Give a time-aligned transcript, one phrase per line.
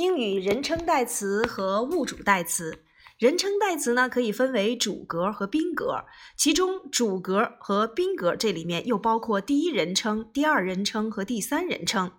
[0.00, 2.78] 英语人称代词和物主代词。
[3.18, 6.06] 人称代词呢，可以分为主格和宾格，
[6.38, 12.12] 其中主格和宾格这里面又包括第一人称、第二人称和第三人称。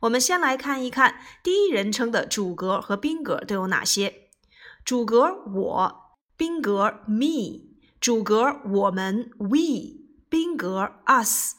[0.00, 4.30] 我们先来看一看第一人称的主格和宾格都有哪些。
[4.84, 5.94] 主格我，
[6.36, 7.68] 宾格 me，
[8.00, 11.54] 主格我们 we，宾格 us。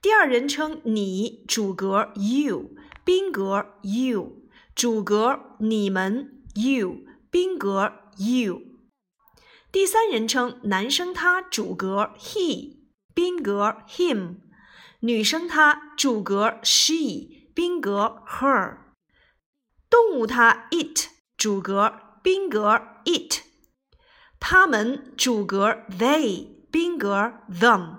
[0.00, 2.70] 第二人称你，主格 you，
[3.04, 4.47] 宾格 you。
[4.78, 6.98] 主格你们 you，
[7.32, 8.62] 宾格 you。
[9.72, 12.76] 第三人称男生他主格 he，
[13.12, 14.36] 宾格 him。
[15.00, 18.76] 女生他主格 she，宾格 her。
[19.90, 23.40] 动物它 it 主格宾格 it。
[24.38, 27.98] 他们主格 they，宾格 them。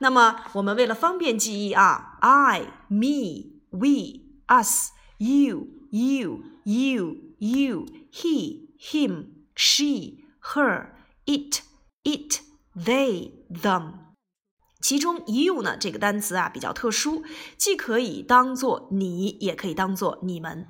[0.00, 5.77] 那么我们为了方便记忆啊，I me we us you。
[5.90, 10.92] You, you, you, he, him, she, her,
[11.26, 11.62] it,
[12.04, 12.40] it,
[12.74, 13.94] they, them。
[14.80, 17.24] 其中 you 呢这个单词啊比较特殊，
[17.56, 20.68] 既可以当做你，也可以当做你们。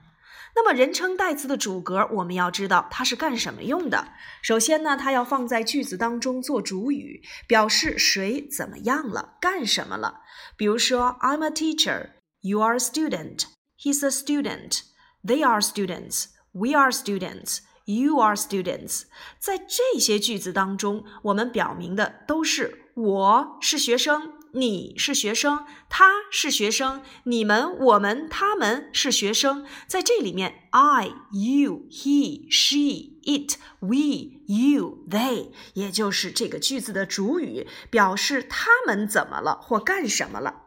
[0.56, 4.08] 那么人称代词的主格，我们要知道它是干什么用的。
[4.42, 10.22] 首先呢，它要放在句子当中做主语，表示谁怎么样了，干什么了。
[10.56, 13.44] 比如说，I'm a teacher, you are a student,
[13.78, 14.80] he's a student。
[15.24, 16.27] They are students.
[16.52, 17.58] We are students.
[17.84, 19.05] You are students.
[19.38, 29.64] 在这些句子当中，我们表明的都是我是学生，你是学生，他是学生，你们、我们、他们是学生。
[29.86, 40.58] 在这里面，I, you, he, she, it, we, you, they，也就是这个句子的主语，表示他们怎么了或干什么了。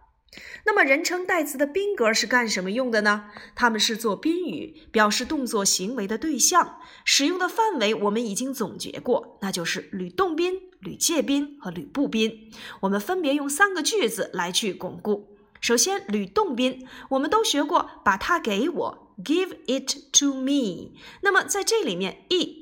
[0.65, 3.25] 那么人称代词的宾格是干什么用的呢？
[3.53, 6.79] 它们是做宾语，表示动作行为的对象。
[7.03, 12.49] 使用的范围我们已经总结过，那就是吕动宾、吕介宾和吕布宾。
[12.81, 15.35] 我们分别用三个句子来去巩固。
[15.59, 20.93] 首先，吕动宾，我们都学过，把它给我，give it to me。
[21.21, 22.60] 那么在这里面，it。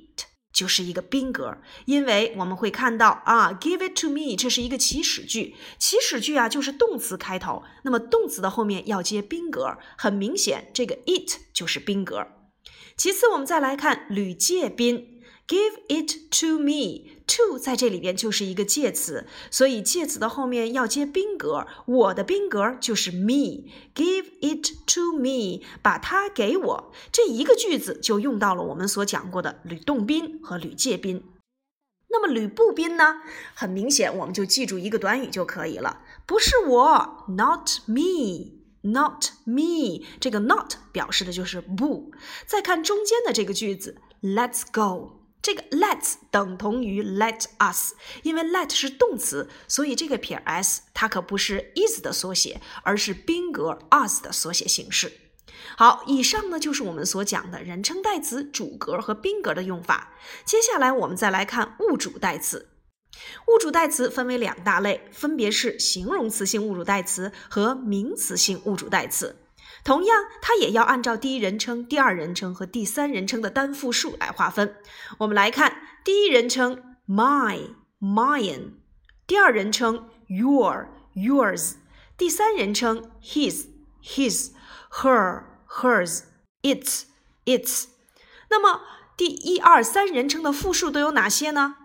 [0.60, 5.56] 就是一个宾格，因为我们会看到啊，give it to me，这是一个祈使句。
[5.78, 12.28] 祈使句啊，就是动词开头，那么动词的后面要接宾格，很明显，这个 it 就是宾格。
[12.98, 15.22] 其次，我们再来看吕介宾。
[15.48, 16.12] Give it
[16.42, 17.19] to me.
[17.30, 21.68] To 在这里边就是一个介词，所以介词的后面要接宾格。
[21.86, 23.70] 我的宾格就是 me.
[23.94, 25.64] Give it to me.
[25.84, 26.92] 把它给我。
[27.12, 31.24] 这一个句子就用到了我们所讲过的吕洞宾和吕介宾。
[32.10, 33.22] 那么吕布宾呢？
[33.54, 38.58] 很明显，我们就记住一个短语就可以了，不是我，not me.
[38.82, 40.04] Not me.
[40.20, 42.12] 这个 not 表示的就是不。
[42.48, 45.19] 再看中间的这个句子，Let's go.
[45.42, 55.14] 这个 let's 等同于 let us，因为 let 是动词，所以这个撇 s 它可不是 is 的缩写，而是宾格 us 的缩写形式。
[55.78, 60.14] 好，以上呢就是我们所讲的人称代词主格和宾格的用法。
[60.44, 62.70] 接下来我们再来看物主代词。
[63.48, 69.38] 物主代词分为两大类，分别是形容词性物主代词和名词性物主代词。
[69.84, 74.76] 同样，它也要按照第一人称、第二人称和第三人称的单复数来划分。
[75.20, 78.74] 我们来看第一人称 my、mine，
[79.26, 81.76] 第二人称 your、yours，
[82.18, 83.68] 第三人称 his、
[84.04, 84.52] his、
[84.92, 86.24] her、hers、
[86.62, 87.04] its、
[87.46, 87.86] its。
[88.50, 88.82] 那么
[89.16, 91.76] 第一二三人称的复数都有哪些呢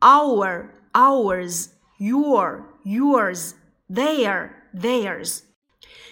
[0.00, 3.52] ？our、ours、your、yours、
[3.88, 5.47] their、theirs。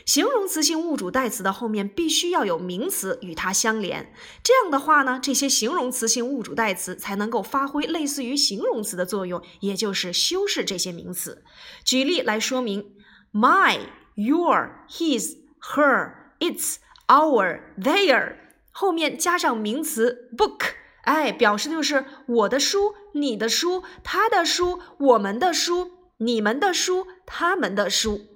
[0.07, 11.43] 形容词性物主代词的后面必须要有名词与它相连，这样的话呢，这些形容词性物主代词才能够发挥类似于形容词的作用，也就是修饰这些名词。
[11.85, 12.95] 举例来说明
[13.33, 13.81] ：my、
[14.15, 16.77] your、his、her、its、
[17.09, 18.37] our、their，
[18.71, 20.61] 后面加上名词 book，
[21.03, 28.36] 哎，表示的就是我的书、你的书、他的书、我们的书、你们的书、他们的书。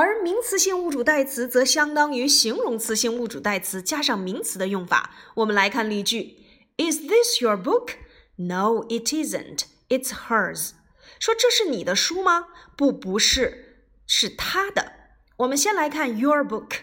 [0.00, 5.12] 而名词性物主代词则相当于形容词性物主代词加上名词的用法。
[5.34, 6.36] 我们来看例句
[6.76, 7.94] ：Is this your book?
[8.36, 9.62] No, it isn't.
[9.88, 10.70] It's hers.
[11.18, 12.46] 说这是你的书吗？
[12.76, 14.92] 不，不是，是他的。
[15.38, 16.76] 我们先来看 your book。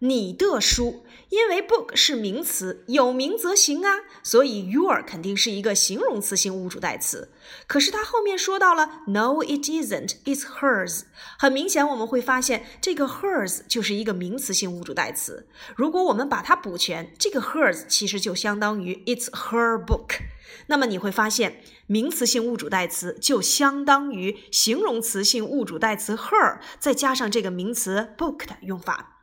[0.00, 7.32] 你的书，因为 book 是名词，有名则行啊，所以 your 肯定是一个形容词性物主代词。
[7.66, 11.04] 可是它后面说到了 No, it isn't, it's hers。
[11.38, 15.48] 很明显，我们会发现这个 hers 就是一个名词性物主代词。
[15.74, 20.18] 如果我们把它补全，这个 hers 其实就相当于 it's her book。
[20.66, 29.14] 那么你会发现，名词性物主代词就相当于形容词性物主代词 her 再加上这个名词 book 的用法。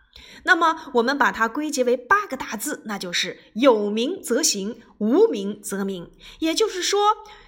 [0.44, 6.12] 那么我们把它归结为八个大字，那就是有名则行，无名则名。
[6.40, 7.00] 也就是说，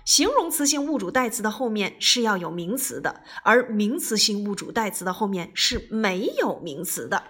[0.06, 7.23] 形容词性物主代词的后面是要有名词的，而名词性物主代词的后面是没有名词的。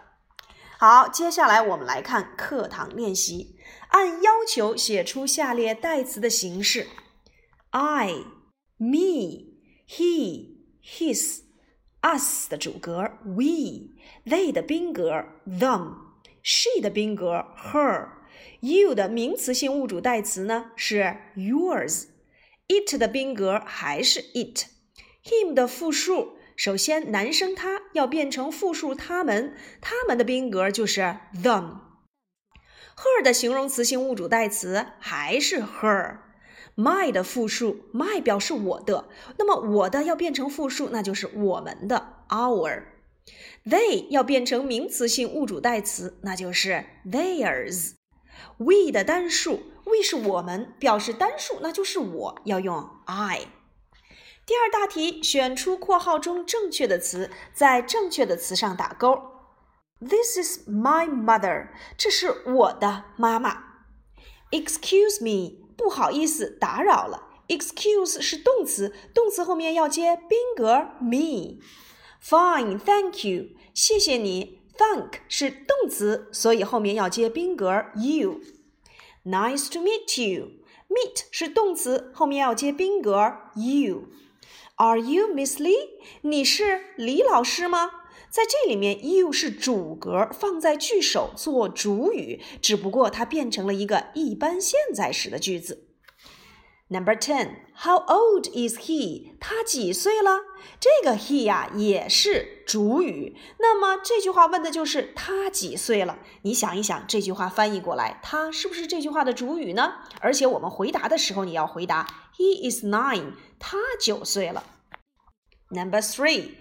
[0.78, 3.56] 好，接下来我们来看课堂练习，
[3.90, 6.88] 按要求写出下列代词的形式
[7.72, 8.14] ：I、
[8.78, 9.56] me、
[9.88, 11.46] he、his。
[12.06, 13.95] us 的主格 we
[14.26, 31.02] They 的宾格 them，she 的宾格 her，you 的名词性物主代词呢是 yours，it 的宾格还是 it，him 的复数，首先男生他要变成复数他们，他们的宾格就是
[31.36, 36.18] them，her 的形容词性物主代词还是 her。
[36.76, 39.08] my 的复数，my 表示我的，
[39.38, 42.95] 那么我的要变成复数，那就是我们的 our。
[43.66, 47.94] They 要变成名词性物主代词，那就是 theirs。
[48.58, 53.48] we 的单数，we 是我们，表示单数，那就是我要用 I。
[54.46, 59.20] 第二大题，选出括号中正确的词，在正确的词上打勾。
[60.00, 63.64] This is my mother，这是我的妈妈。
[64.52, 65.66] Excuse me。
[65.76, 67.24] 不好意思，打扰了。
[67.48, 71.60] Excuse 是动词，动词后面要接宾格 me。
[72.28, 74.58] Fine, thank you，谢谢你。
[74.76, 78.42] Thank 是动词，所以后面要接宾格 you。
[79.24, 80.48] Nice to meet you。
[80.90, 84.06] Meet 是动词，后面要接宾格 you。
[84.78, 85.76] Are you Miss Lee？
[86.22, 87.92] 你是李老师吗？
[88.32, 95.85] 在这里面，you 是主格，放在句首做主语，只不过它变成了一个一般现在时的句子。
[96.88, 99.36] Number ten，How old is he？
[99.40, 100.42] 他几岁了？
[100.80, 103.36] 这个 he 呀也是主语。
[103.58, 106.20] 那么这句话问的就是他几岁了？
[106.44, 109.96] 你想一想，这句话翻译过来，他是不是这句话的主语呢？
[110.20, 112.06] 而且我们回答的时候，你要回答
[112.38, 114.64] He is nine，他九岁了。
[115.70, 116.52] Number three。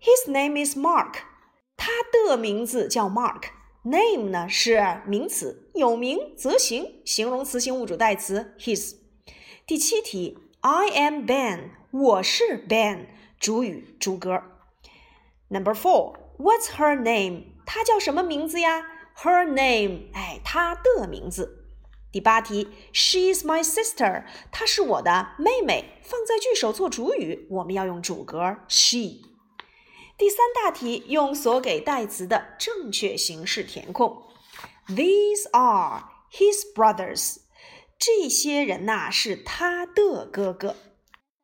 [0.00, 1.14] His name is Mark，
[1.76, 3.44] 他的名字叫 Mark。
[3.84, 9.03] Name 呢是名词，有名则行，形容词性物主代词 his。
[9.65, 13.07] 第七题，I am Ben，我是 Ben，
[13.39, 14.43] 主语主格。
[15.49, 17.43] Number four，What's her name？
[17.65, 18.85] 她叫什么名字呀？
[19.17, 21.65] Her name，哎，她的名字。
[22.11, 25.99] 第八题，She's my sister，她是我的妹妹。
[26.03, 29.21] 放在句首做主语，我们要用主格 she。
[30.17, 34.23] 第三大题，用所给代词的正确形式填空。
[34.87, 37.37] These are his brothers。
[38.03, 40.75] 这些人呐是他的哥哥。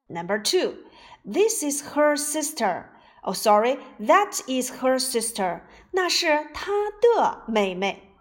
[0.08, 0.76] Number two,
[1.24, 2.86] this is her sister.
[3.24, 5.62] Oh, sorry, that is her sister.
[5.92, 8.16] 那是她的妹妹。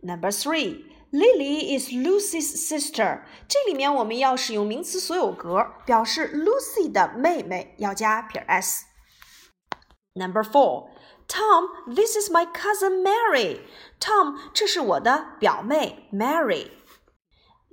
[0.00, 3.20] Number three, Lily is Lucy's sister.
[3.46, 10.88] 这里面我们要使用名词所有格，表示 Lucy 的妹妹，要加撇 s。Number four,
[11.28, 13.60] Tom, this is my cousin Mary.
[14.00, 16.70] Tom，这是我的表妹 Mary.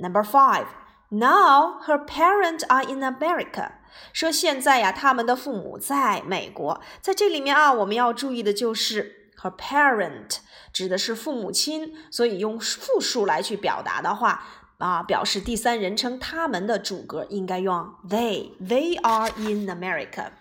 [0.02, 0.68] Number five,
[1.10, 3.72] now her parents are in America.
[4.14, 6.82] 说现在呀，他们的父母在美国。
[7.02, 10.38] 在这里面啊，我们要注意的就是 her parent
[10.72, 14.46] 指的是父母亲，所以用复数来去表达的话
[14.78, 18.52] 啊，表示第三人称他们的主格应该用 they.
[18.60, 20.32] They are in America.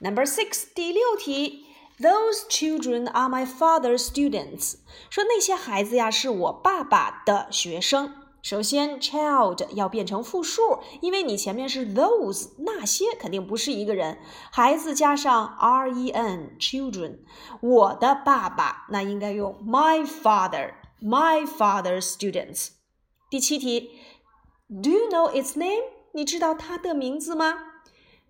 [0.00, 1.64] Number six，第六题，
[1.98, 4.76] Those children are my father's students。
[5.10, 8.14] 说那些孩子呀是我爸爸的学生。
[8.45, 14.19] 首先，child 要变成复数，因为你前面是 those 那些，肯定不是一个人。
[14.51, 17.21] 孩子加上 r e n，children，
[17.59, 22.67] 我的爸爸，那应该用 my father，my father's students。
[23.31, 23.89] 第七题
[24.67, 25.81] ，Do you know its name？
[26.13, 27.55] 你知道它的名字吗？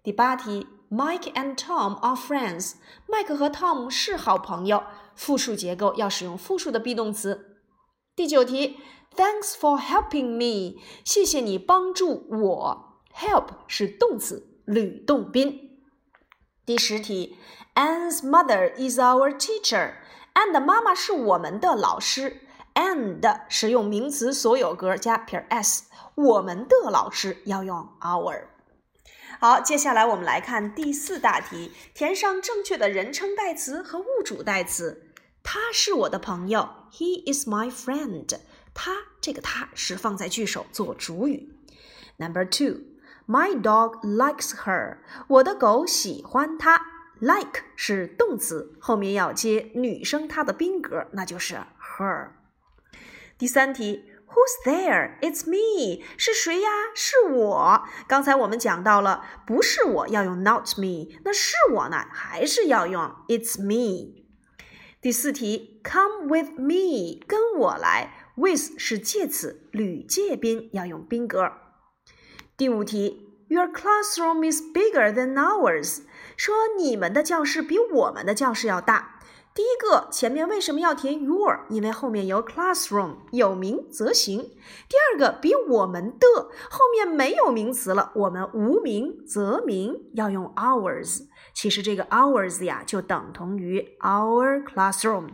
[0.01, 0.65] 第八题。
[0.89, 2.75] Mike and Tom are friends.
[3.05, 4.83] 麦克和 Tom 是好朋友。
[5.13, 7.57] 复数结构要使用复数的 be 动词。
[8.15, 8.77] 第九题
[9.15, 10.81] ，Thanks for helping me.
[11.03, 13.01] 谢谢你帮助我。
[13.13, 15.79] Help 是动词，吕洞宾。
[16.65, 17.37] 第十题
[17.75, 19.93] ，Anne's mother is our teacher.
[20.35, 22.41] and 妈妈是我们的老师
[22.75, 28.43] ，and 使用名词所有格加撇 s，我们的老师要用 our。
[29.39, 35.13] 好，接下来我们来看第四大题，填上正确的人称代词和物主代词。
[35.43, 38.39] 他是我的朋友，He is my friend。
[38.75, 41.51] 他这个他是放在句首做主语。
[42.17, 44.97] Number two，My dog likes her。
[45.27, 46.79] 我的狗喜欢它。
[47.19, 51.55] Like 是动词，后面要接女生她的宾格，那就是
[51.97, 52.31] her。
[53.37, 54.11] 第三题。
[54.27, 55.17] Who's there?
[55.21, 56.03] It's me.
[56.17, 56.69] 是谁呀？
[56.93, 57.85] 是我。
[58.05, 64.25] 刚才我们讲到了，不是我要用 not me，那是我呢，还是要用 It's me。
[64.99, 68.24] 第四题，Come with me，跟我来。
[68.35, 71.53] With 是介词，履介宾要用宾格。
[72.57, 76.01] 第五题，Your classroom is bigger than ours，
[76.35, 79.21] 说你们的教室比我们的教室要大。
[79.53, 81.61] 第一个前面为什么要填 your？
[81.69, 84.39] 因为后面有 classroom，有名则行。
[84.89, 86.27] 第二个比我们的
[86.69, 91.27] 后面没有名词了，我们无名则名，要用 ours。
[91.53, 95.29] 其实这个 ours 呀就等同于 our classroom。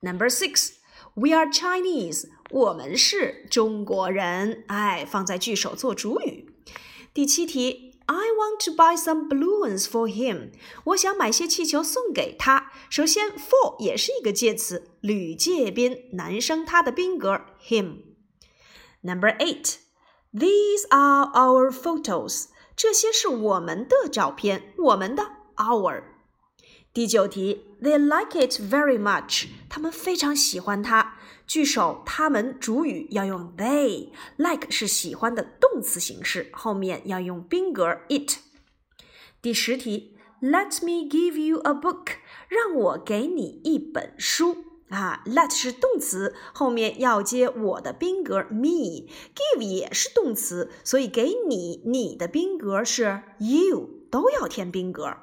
[0.00, 0.74] Number six
[1.15, 4.63] six，we are Chinese，我们是中国人。
[4.67, 6.53] 哎，放在句首做主语。
[7.13, 7.85] 第七题。
[8.09, 10.51] I want to buy some balloons for him。
[10.85, 12.71] 我想买些气球送给他。
[12.89, 19.79] 首先，for 也是一个介词，吕介宾，男生他的宾格 him。Number eight,
[20.33, 22.45] these are our photos。
[22.77, 25.23] 这些是我们的照片，我们的
[25.57, 26.03] our。
[26.93, 29.48] 第九题 ，They like it very much。
[29.68, 31.16] 他们非常喜欢它。
[31.44, 38.38] 句首他们主语要用 they，like 是喜欢的动词形式，后面要用宾格 it。
[39.42, 42.12] 第十题，Let me give you a book。
[42.48, 45.22] 让我给你一本书啊。
[45.26, 49.08] Let 是动词，后面要接我的宾格 me。
[49.34, 55.16] Give 也是动词，所以给你你的宾格是 you，都要填宾格。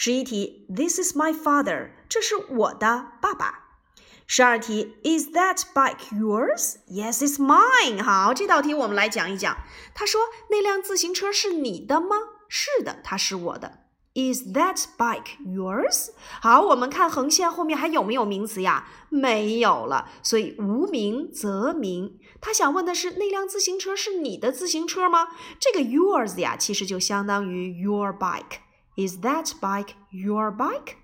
[0.00, 3.80] 十一题，This is my father，这是我的爸爸。
[4.28, 8.00] 十二题，Is that bike yours？Yes, it's mine。
[8.04, 9.56] 好，这道题我们来讲一讲。
[9.96, 12.16] 他说那辆自行车是你的吗？
[12.48, 13.80] 是的，它是我的。
[14.14, 16.10] Is that bike yours？
[16.40, 18.86] 好，我们看横线后面还有没有名词呀？
[19.08, 22.20] 没有了，所以无名则名。
[22.40, 25.30] 他想问的是那辆自行车是你的自行车吗？
[25.58, 28.60] 这个 yours 呀，其实就相当于 your bike。
[28.98, 30.96] Is that bike your bike?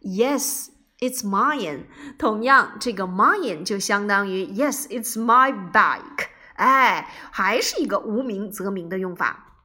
[0.00, 1.84] Yes, it's mine.
[2.16, 6.28] 同样，这个 mine 就相当于 Yes, it's my bike.
[6.54, 9.60] 哎，还是一个无名则名的用法。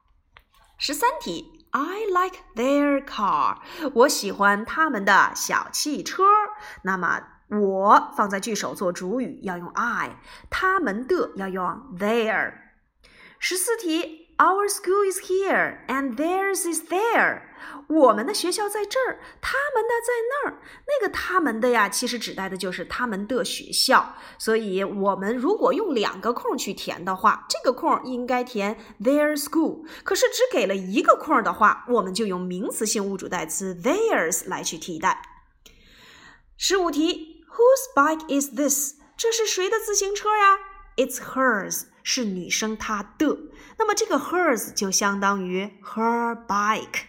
[0.77, 3.59] 十三题，I like their car.
[3.93, 6.25] 我喜欢他们的小汽车。
[6.83, 10.17] 那么我放在句首做主语要用 I，
[10.50, 11.63] 他们的要用
[11.98, 12.55] their。
[13.39, 14.27] 十四题。
[14.41, 17.41] Our school is here, and theirs is there.
[17.88, 20.62] 我们的学校在这儿，他们的在那儿。
[20.88, 24.15] 那个他们的呀，其实指代的就是他们的学校。
[24.38, 29.86] 所以，我们如果用两个空去填的话，这个空应该填 their school。
[30.05, 35.22] 可是只给了一个空的话，我们就用名词性物主代词 theirs 来去替代。
[36.55, 38.96] 十五题，Whose bike is this？
[39.17, 40.60] 这是谁的自行车呀
[40.96, 43.38] ？It's hers，是女生她的。
[43.79, 47.05] 那么这个 hers 就相当于 her bike。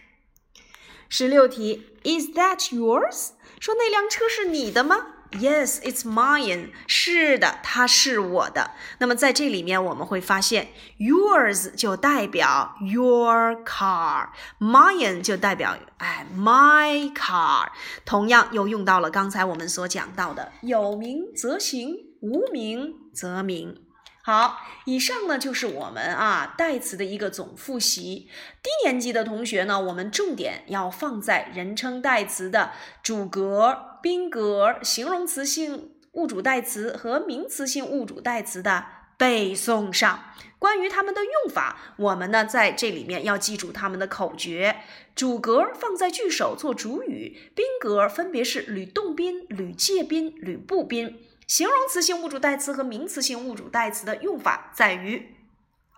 [1.09, 3.31] 十六题，Is that yours？
[3.59, 6.69] 说那辆车是你的吗？Yes, it's mine。
[6.87, 8.71] 是的，它是我的。
[8.99, 17.67] 那么在这里面我们会发现，yours 就代表 your car，mine 就代表哎 my car。
[18.05, 23.77] 同样又用到了刚才我们所讲到的有名则行，无名则名。
[24.23, 28.29] 好，以上呢就是我们啊代词的一个总复习。
[28.61, 38.85] 低年级的同学呢，我们重点要放在人称代词的主格、宾格、形容词性物主代词和名词性物主代词的
[39.17, 40.25] 背诵上。
[40.59, 44.81] 关于它们的用法，我们呢在这里面要记住它们的口诀：
[45.15, 51.17] 主格放在句首做主语，宾格分别是吕洞宾、吕介宾、吕布宾。
[51.51, 55.35] 形容词性物主代词和名词性物主代词的用法在于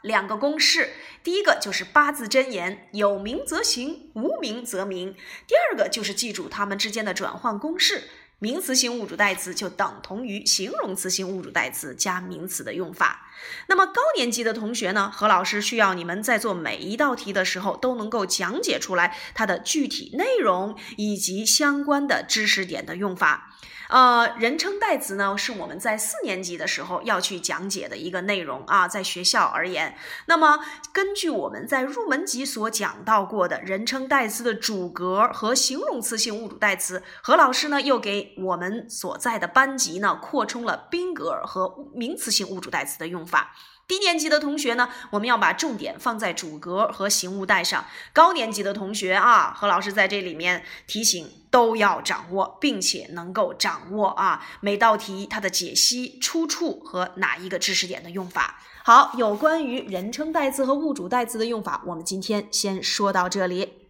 [0.01, 0.89] 两个公式，
[1.23, 5.13] 第一个就是八字真言，有名则行，无名则名；
[5.45, 8.05] 第二个就是记住它们之间的转换公式，
[8.39, 13.27] 名词性物主代词就等同于形容词性物主代词加名词的用法。
[13.67, 23.51] 那么高年级的同学呢，何老师需要你们在做每一道题的时候都能够讲解出来它的具体内容以及相关的知识点的用法。
[23.93, 29.95] 呃，人称代词呢，是我们在四年级的时候要去讲解的一个内容啊，在学校而言。
[30.25, 30.57] 那么，
[30.91, 43.53] 根据我们在入门级所讲到过的人称代词的主格和形容词性物主代词，何老师呢又给我们所在的班级呢扩充了宾格和名词性物主代词的用法。
[43.87, 47.85] 低年级的同学呢，我们要把重点放在主格和形物代上。
[48.13, 58.61] 高年级的同学啊，何老师在这里面提醒都要掌握，并且能够掌握啊每道题它的解析出处和哪一个知识点的用法。
[58.83, 63.82] 好，有关于人称代词和物主代词的用法，我们今天先说到这里。